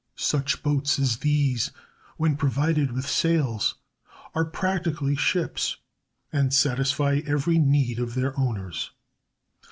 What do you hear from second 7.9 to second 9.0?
of their owners.